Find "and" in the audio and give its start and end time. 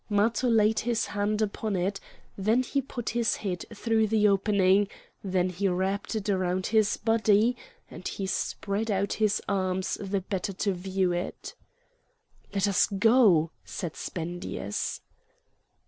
7.87-8.07